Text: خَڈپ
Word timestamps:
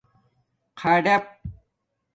خَڈپ 0.79 1.25